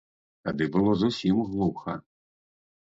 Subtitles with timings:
[0.47, 1.99] Тады было зусім глуха.